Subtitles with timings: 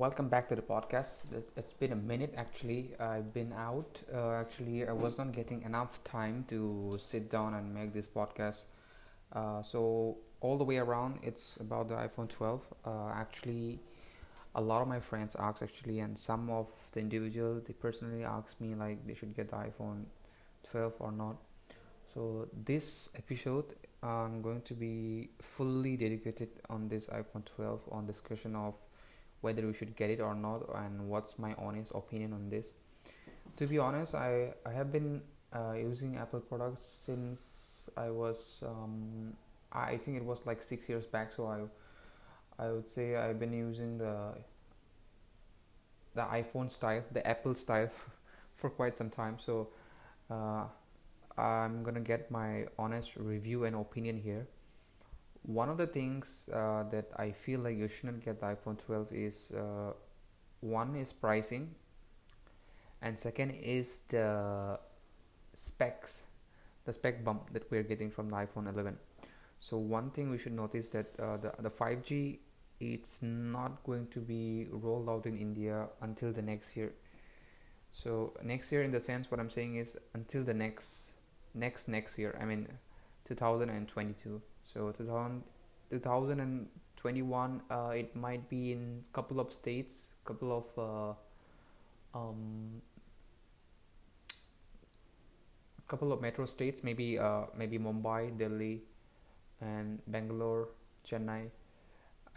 [0.00, 1.12] welcome back to the podcast.
[1.38, 2.80] It- It's been a minute actually.
[2.98, 4.02] I've been out.
[4.12, 8.64] Uh, actually, I was not getting enough time to sit down and make this podcast.
[9.32, 9.80] Uh, so
[10.40, 12.62] all the way around, it's about the iPhone 12.
[12.84, 13.80] Uh, actually,
[14.54, 18.60] a lot of my friends ask actually, and some of the individual they personally ask
[18.60, 20.06] me like they should get the iPhone
[20.70, 21.36] 12 or not.
[22.14, 28.56] So this episode, I'm going to be fully dedicated on this iPhone 12 on discussion
[28.56, 28.74] of
[29.40, 32.74] whether we should get it or not and what's my honest opinion on this.
[33.56, 35.22] To be honest i i have been
[35.52, 39.34] uh, using apple products since i was um,
[39.72, 41.60] i think it was like six years back so i
[42.64, 44.34] i would say i've been using the
[46.14, 47.88] the iphone style the apple style
[48.56, 49.38] for quite some time.
[49.38, 49.68] So
[50.30, 50.64] uh,
[51.38, 54.46] i'm gonna get my honest review and opinion here
[55.42, 59.12] one of the things uh, that I feel like you shouldn't get the iPhone 12
[59.12, 59.92] is uh,
[60.60, 61.74] one is pricing,
[63.00, 64.78] and second is the
[65.54, 66.22] specs,
[66.84, 68.98] the spec bump that we're getting from the iPhone 11.
[69.60, 72.38] So one thing we should notice that uh, the the 5G
[72.80, 76.92] it's not going to be rolled out in India until the next year.
[77.90, 81.12] So next year, in the sense, what I'm saying is until the next
[81.54, 82.38] next next year.
[82.40, 82.68] I mean,
[83.24, 84.40] 2022
[84.72, 85.42] so 2000,
[85.90, 92.82] 2021 uh, it might be in couple of states couple of uh, um,
[95.88, 98.82] couple of metro states maybe uh, maybe mumbai delhi
[99.60, 100.68] and bangalore
[101.04, 101.50] chennai.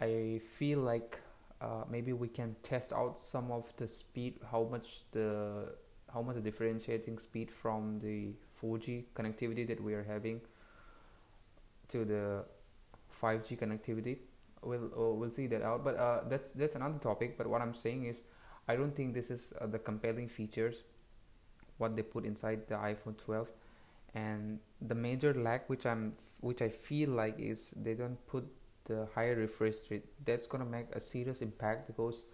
[0.00, 1.20] I feel like
[1.60, 5.74] uh, maybe we can test out some of the speed how much the
[6.12, 10.40] how much the differentiating speed from the 4g connectivity that we are having
[11.94, 12.44] to the
[13.22, 14.18] 5G connectivity.
[14.62, 15.84] We'll uh, we'll see that out.
[15.84, 17.38] But uh, that's that's another topic.
[17.38, 18.22] But what I'm saying is,
[18.68, 20.84] I don't think this is uh, the compelling features
[21.78, 23.52] what they put inside the iPhone 12,
[24.14, 28.44] and the major lack which I'm which I feel like is they don't put
[28.84, 30.06] the higher refresh rate.
[30.24, 32.24] That's gonna make a serious impact because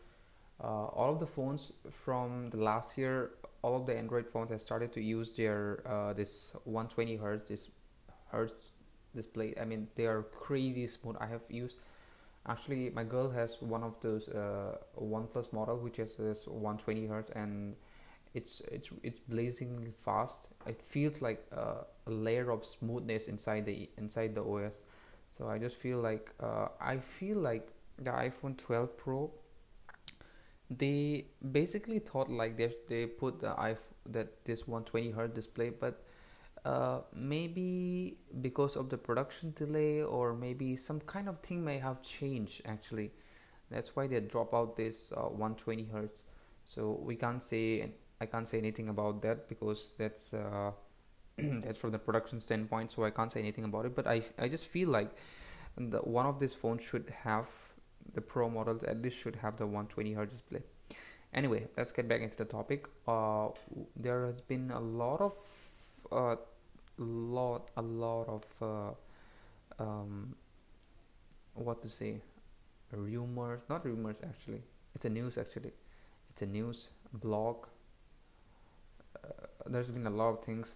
[0.62, 3.32] uh, all of the phones from the last year,
[3.62, 7.70] all of the Android phones have started to use their uh, this 120 hertz this
[8.30, 8.72] hertz
[9.14, 11.16] display i mean they are crazy smooth.
[11.20, 11.76] I have used
[12.46, 17.30] actually my girl has one of those uh, oneplus model which has this 120 hertz
[17.32, 17.76] and
[18.34, 20.48] it's it's it's blazingly fast.
[20.66, 24.84] It feels like a layer of smoothness inside the inside the os
[25.30, 29.30] so i just feel like uh, i feel like the iphone 12 pro
[30.70, 36.02] they basically thought like they they put the iPhone that this 120 hertz display but
[36.64, 42.02] uh, maybe because of the production delay or maybe some kind of thing may have
[42.02, 43.10] changed actually.
[43.70, 46.24] That's why they drop out this uh, 120 hertz.
[46.64, 50.72] So we can't say i can't say anything about that because that's uh,
[51.38, 53.94] that's from the production standpoint so i can't say anything about it.
[53.94, 55.10] But i i just feel like
[55.78, 57.48] the one of these phones should have
[58.12, 60.62] the pro models at least should have the 120 hertz display.
[61.32, 62.86] Anyway let's get back into the topic.
[63.08, 63.48] Uh,
[63.96, 65.32] there has been a lot of
[66.12, 66.36] uh,
[67.04, 70.34] lot a lot of uh, um,
[71.54, 72.20] what to say
[72.92, 74.62] rumors not rumors actually.
[74.94, 75.72] It's a news actually.
[76.30, 77.66] It's a news blog.
[79.24, 79.28] Uh,
[79.66, 80.74] there's been a lot of things.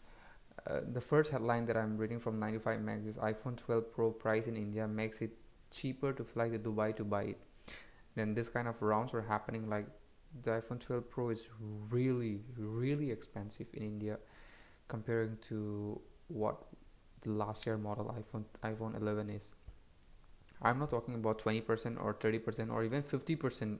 [0.66, 4.46] Uh, the first headline that i'm reading from 95 max is iphone 12 pro price
[4.46, 5.36] in india makes it
[5.70, 7.40] cheaper to fly to dubai to buy it.
[8.14, 9.86] Then this kind of rounds were happening like
[10.42, 11.48] the iphone 12 pro is
[11.90, 14.18] really really expensive in india
[14.88, 16.56] comparing to what
[17.22, 19.52] the last year model iPhone iPhone 11 is.
[20.62, 23.78] I'm not talking about 20% or 30% or even 50%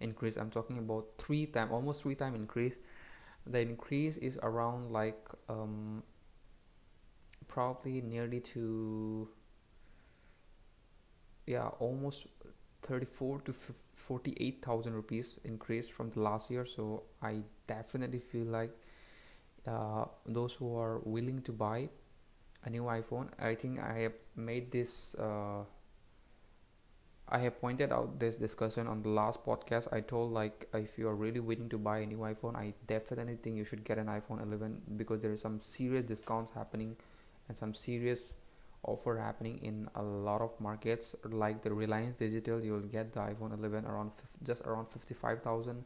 [0.00, 0.36] increase.
[0.36, 2.76] I'm talking about three time, almost three time increase.
[3.46, 6.02] The increase is around like um,
[7.48, 9.28] probably nearly to
[11.46, 12.26] yeah almost
[12.82, 13.54] 34 to
[13.94, 16.64] 48,000 rupees increase from the last year.
[16.64, 18.74] So I definitely feel like
[19.68, 21.88] uh, those who are willing to buy
[22.64, 23.28] a new iphone.
[23.38, 25.62] I think i have made this uh,
[27.28, 29.88] i have pointed out this discussion on the last podcast.
[29.92, 33.36] I told like if you are really willing to buy a new iphone i definitely
[33.36, 36.96] think you should get an iphone 11 because there is some serious discounts happening
[37.48, 38.36] and some serious
[38.84, 41.14] offer happening in a lot of markets.
[41.24, 44.12] Like the reliance digital you will get the iphone 11 around
[44.42, 45.84] just around 55000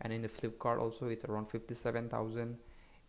[0.00, 2.58] and in the flipkart also it's around 57000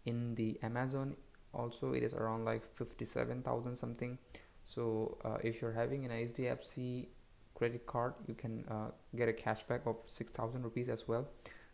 [0.06, 1.16] in the amazon
[1.54, 4.18] also it is around like 57000 something.
[4.66, 7.08] So uh, if you're having an hdfc
[7.56, 11.28] credit card you can uh, get a cashback of 6000 rupees as well.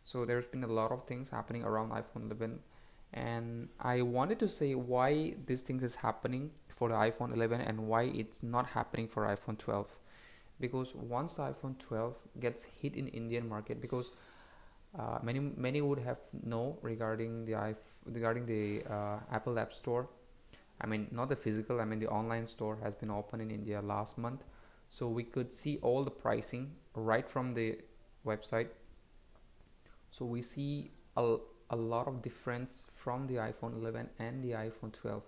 [0.04, 2.60] So there's been a lot of things happening around iphone 11
[3.14, 7.88] and i wanted to say why these things is happening for the iphone 11 and
[7.88, 9.98] why it's not happening for iphone 12
[10.60, 14.12] because once the iphone 12 gets hit in indian market because
[14.98, 17.76] uh, many many would have know regarding the
[18.06, 20.08] regarding the uh, apple app store.
[20.82, 23.82] I mean not the physical i mean the online store has been open in india
[23.82, 24.46] last month.
[24.90, 27.80] So we could see all the pricing right from the
[28.26, 28.68] website.
[30.12, 31.38] So we see a,
[31.70, 35.24] a lot of difference from the iphone 11 and the iphone 12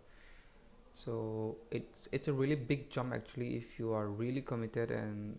[0.94, 5.38] so it's it's a really big jump actually if you are really committed and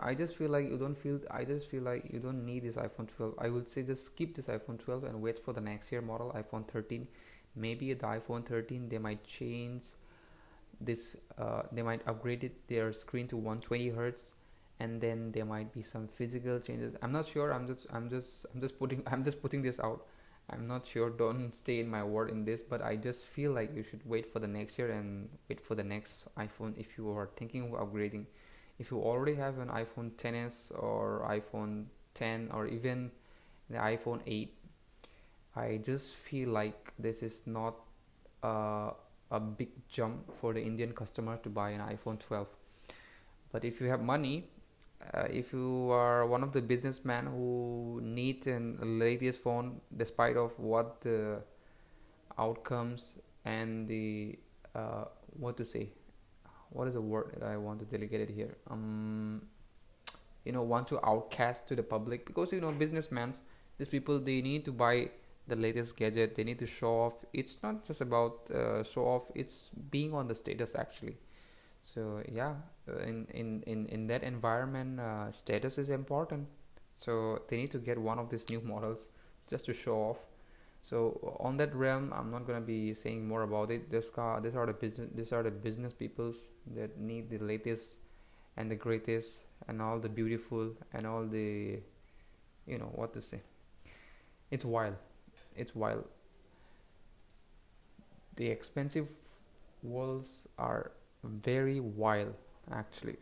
[0.00, 2.76] I just feel like you don't feel I just feel like you don't need this
[2.76, 5.92] iPhone 12 I would say just skip this iPhone 12 and wait for the next
[5.92, 7.06] year model iPhone 13
[7.54, 9.84] maybe the iPhone 13 they might change
[10.80, 14.34] this uh, they might upgrade it their screen to 120 hertz
[14.80, 16.94] and then there might be some physical changes.
[17.02, 20.06] I'm not sure i'm just i'm just i'm just putting i'm just putting this out.
[20.50, 23.76] I'm not sure don't stay in my word in this but i just feel like
[23.76, 27.10] you should wait for the next year and wait for the next iphone if you
[27.10, 28.24] are thinking of upgrading
[28.78, 33.10] if you already have an iphone 10s or iphone 10 or even
[33.70, 34.54] the iphone 8
[35.56, 37.74] i just feel like this is not
[38.42, 38.90] uh,
[39.30, 42.46] a big jump for the indian customer to buy an iphone 12
[43.52, 44.44] but if you have money
[45.14, 50.58] uh, if you are one of the businessmen who need a latest phone despite of
[50.58, 51.40] what the
[52.36, 54.38] outcomes and the
[54.74, 55.04] uh,
[55.38, 55.88] what to say
[56.70, 58.56] what is the word that I want to delegate it here?
[58.70, 59.42] Um
[60.44, 63.34] you know want to outcast to the public because you know businessmen
[63.78, 65.10] these people they need to buy
[65.48, 66.34] the latest gadget.
[66.34, 67.14] They need to show off.
[67.32, 69.22] It's not just about uh, show off.
[69.34, 71.16] It's being on the status actually.
[71.82, 72.54] So yeah
[72.88, 76.46] uh, in in in, in that environment uh, status is important.
[76.96, 79.08] So they need to get one of these new models
[79.48, 80.18] just to show off
[80.82, 83.90] so on that realm i'm not going to be saying more about it.
[83.90, 87.96] This car these are the business these are the business peoples that need the latest
[88.56, 91.80] and the greatest and all the beautiful and all the
[92.66, 93.40] you know what to say.
[94.50, 94.96] It's wild.
[95.56, 96.08] It's wild.
[98.36, 99.08] The expensive
[99.82, 100.92] walls are
[101.24, 102.34] very wild
[102.70, 103.16] actually.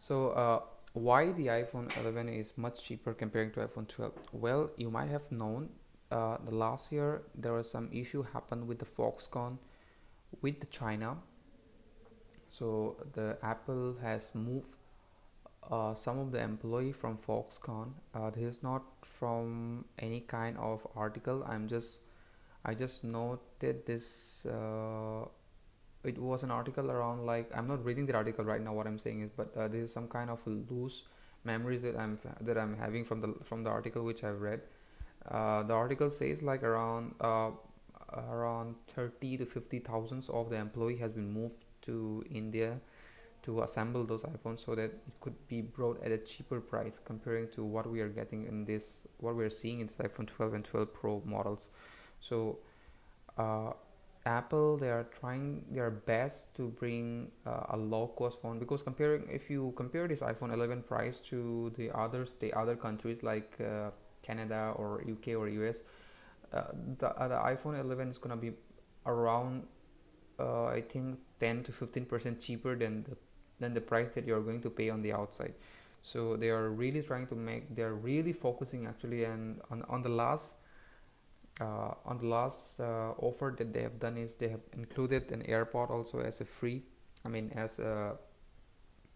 [0.00, 0.60] So uh,
[0.94, 5.30] why the iphone 11 is much cheaper comparing to iphone 12 well you might have
[5.30, 5.68] known
[6.14, 9.58] uh, the last year there was some issue happened with the foxconn
[10.42, 11.16] with china.
[12.48, 14.74] So the apple has moved
[15.70, 17.92] uh, some of the employee from foxconn.
[18.14, 21.44] Uh, this is not from any kind of article.
[21.48, 21.98] I'm just
[22.64, 25.24] i just noted this uh,
[26.04, 28.98] it was an article around like i'm not reading the article right now what i'm
[28.98, 31.02] saying is but uh, this is some kind of loose
[31.44, 34.60] memories that i'm that i'm having from the from the article which i've read
[35.30, 37.50] uh, the article says like around uh,
[38.30, 42.78] around 30 to 50 thousands of the employee has been moved to india
[43.44, 47.46] to assemble those iphones so that it could be brought at a cheaper price comparing
[47.48, 50.54] to what we are getting in this what we are seeing in this iphone 12
[50.54, 51.68] and 12 pro models.
[52.20, 52.58] So
[53.36, 53.72] uh,
[54.24, 59.28] Apple they are trying their best to bring uh, a low cost phone because comparing
[59.28, 63.90] if you compare this iPhone 11 price to the others the other countries like uh,
[64.26, 65.82] Canada or UK or US
[66.52, 66.62] uh,
[66.98, 68.52] the, uh, the iPhone 11 is gonna be
[69.06, 69.64] around
[70.38, 73.16] uh, I think 10 to 15 percent cheaper than the
[73.60, 75.54] than the price that you're going to pay on the outside.
[76.02, 80.08] So they are really trying to make they're really focusing actually and on, on the
[80.08, 80.54] last
[81.60, 85.42] uh, on the last uh, offer that they have done is they have included an
[85.42, 86.82] AirPod also as a free
[87.24, 88.16] I mean as a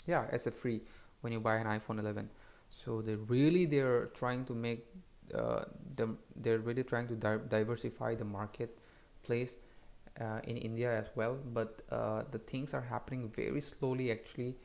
[0.06, 0.80] yeah as a free
[1.20, 2.30] when you buy an iPhone 11
[2.70, 4.86] so they really they're trying to make
[5.34, 5.64] uh,
[5.96, 9.56] them they're really trying to di- diversify the marketplace
[10.20, 11.38] uh, in India as well.
[11.52, 14.56] But uh, the things are happening very slowly actually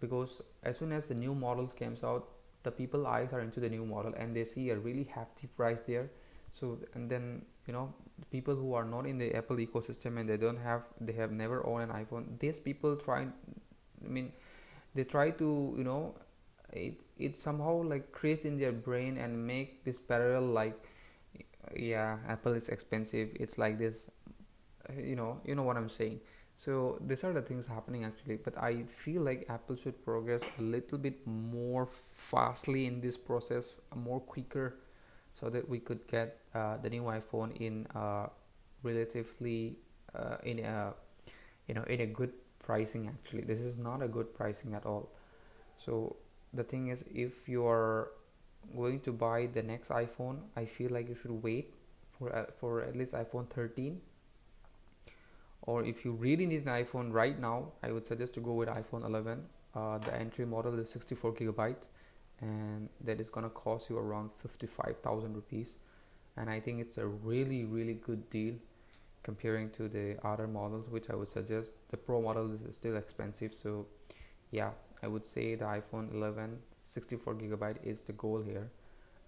[0.00, 2.28] because as soon as the new models comes out
[2.62, 5.80] the people eyes are into the new model and they see a really hefty price
[5.80, 6.10] there.
[6.50, 7.92] So and then you know
[8.30, 11.64] people who are not in the apple ecosystem and they don't have they have never
[11.66, 14.32] owned an iphone these people try i mean
[14.94, 16.14] they try to you know
[16.72, 20.78] it it somehow like creates in their brain and make this parallel like
[21.76, 24.08] yeah apple is expensive it's like this
[24.96, 26.20] you know you know what i'm saying.
[26.56, 30.62] So these are the things happening actually but i feel like apple should progress a
[30.62, 34.74] little bit more fastly in this process more quicker
[35.34, 38.26] so that we could get uh, the new iPhone in uh,
[38.82, 39.76] relatively
[40.16, 40.94] uh, in a
[41.68, 43.42] you know in a good pricing actually.
[43.42, 45.10] This is not a good pricing at all.
[45.78, 46.16] So
[46.54, 48.10] the thing is if you are
[48.76, 51.74] going to buy the next iphone i feel like you should wait
[52.10, 54.00] for uh, for at least iphone 13
[55.62, 58.68] or if you really need an iphone right now i would suggest to go with
[58.68, 61.88] iphone 11 uh, the entry model is 64 gigabytes
[62.40, 65.76] and that is gonna cost you around 55,000 rupees.
[66.36, 68.54] And I think it's a really really good deal
[69.22, 71.72] comparing to the other models which I would suggest.
[71.90, 73.86] The Pro model is still expensive so
[74.50, 74.70] yeah
[75.02, 78.70] I would say the iPhone 11 64 gigabyte is the goal here.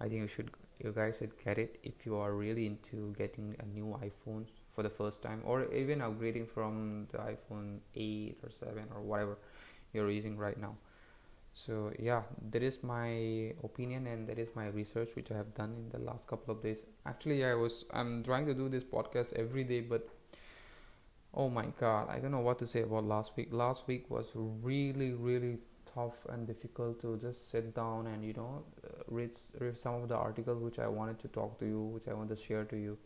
[0.01, 0.51] I think you should
[0.83, 4.83] you guys should get it if you are really into getting a new iPhone for
[4.83, 9.37] the first time or even upgrading from the iPhone 8 or 7 or whatever
[9.93, 10.77] you're using right now.
[11.53, 15.75] So yeah that is my opinion and that is my research which i have done
[15.77, 16.85] in the last couple of days.
[17.07, 20.09] Actually i was i'm trying to do this podcast every day but
[21.35, 23.49] oh my god i don't know what to say about last week.
[23.53, 28.65] Last week was really really tough and difficult to just sit down and you know
[28.85, 32.07] uh, read, read some of the articles which i wanted to talk to you which
[32.09, 32.99] i want to share to you.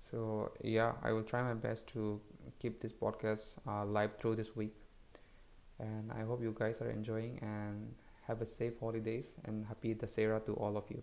[0.00, 2.20] So yeah i will try my best to
[2.60, 4.74] keep this podcast uh, live through this week.
[5.78, 7.94] And i hope you guys are enjoying and
[8.26, 11.02] have a safe holidays and happy dasera to all of you